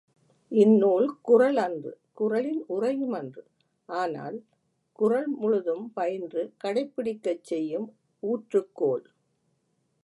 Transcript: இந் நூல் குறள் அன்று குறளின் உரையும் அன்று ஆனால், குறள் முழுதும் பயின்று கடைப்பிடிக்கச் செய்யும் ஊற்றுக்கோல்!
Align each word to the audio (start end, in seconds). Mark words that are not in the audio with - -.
இந் 0.51 0.71
நூல் 0.77 1.07
குறள் 1.21 1.57
அன்று 1.57 1.91
குறளின் 2.13 2.63
உரையும் 2.67 3.11
அன்று 3.11 3.43
ஆனால், 3.89 4.37
குறள் 4.99 5.29
முழுதும் 5.35 5.85
பயின்று 5.93 6.43
கடைப்பிடிக்கச் 6.63 7.43
செய்யும் 7.43 7.87
ஊற்றுக்கோல்! 8.23 9.05